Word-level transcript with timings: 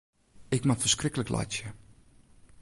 Ik 0.55 0.61
moat 0.65 0.81
ferskriklik 0.81 1.29
laitsje. 1.33 1.67